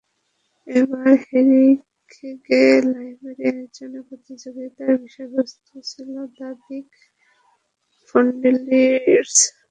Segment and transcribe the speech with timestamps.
[0.67, 2.63] এবার Haringey
[2.91, 6.89] library আয়োজিত প্রতিযোগিতার বিষয়বস্তু ছিল দ্য বিগ
[8.07, 9.31] ফ্রেন্ডলি রিড।